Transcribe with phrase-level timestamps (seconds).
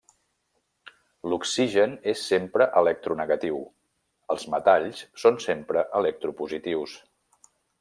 [1.33, 3.61] L'oxigen és sempre electronegatiu,
[4.37, 6.99] els metalls són sempre electropositius.